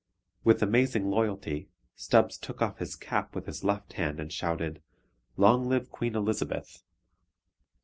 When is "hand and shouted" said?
3.93-4.81